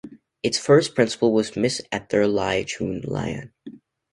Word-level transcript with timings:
Its 0.41 0.57
first 0.57 0.95
principal 0.95 1.31
was 1.31 1.55
Ms 1.55 1.83
Esther 1.91 2.25
Lai 2.25 2.63
Choon 2.63 3.05
Lian. 3.07 3.51